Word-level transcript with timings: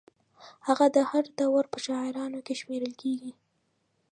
هغه 0.67 0.85
د 0.95 0.97
هر 1.09 1.25
دور 1.39 1.63
په 1.73 1.77
شاعرانو 1.85 2.39
کې 2.45 2.53
شمېرل 2.61 2.93
کېږي. 3.01 3.31